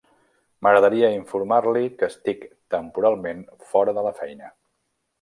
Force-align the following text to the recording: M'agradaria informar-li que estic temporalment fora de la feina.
M'agradaria 0.67 1.11
informar-li 1.17 1.93
que 2.01 2.09
estic 2.13 2.49
temporalment 2.77 3.47
fora 3.75 3.99
de 4.01 4.09
la 4.11 4.19
feina. 4.25 4.55